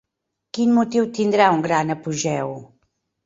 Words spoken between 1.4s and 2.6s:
un gran apogeu?